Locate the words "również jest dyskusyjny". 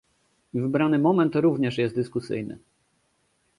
1.35-2.57